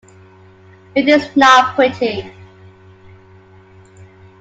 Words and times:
It 0.95 1.07
is 1.07 1.29
not 1.37 1.75
pretty. 1.75 2.33